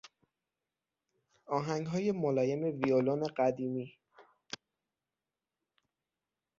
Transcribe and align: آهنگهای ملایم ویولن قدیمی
آهنگهای 1.45 2.11
ملایم 2.11 2.63
ویولن 2.63 3.27
قدیمی 3.37 3.97